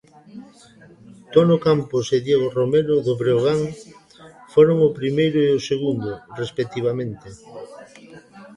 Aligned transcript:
Tono 1.33 1.55
Campos 1.65 2.05
e 2.15 2.17
Diego 2.25 2.47
Romero, 2.59 2.95
do 3.05 3.13
Breogán, 3.21 3.61
foron 4.53 4.77
o 4.87 4.95
primeiro 4.99 5.37
e 5.47 5.49
o 5.57 5.65
segundo, 5.69 6.09
respectivamente. 6.41 7.27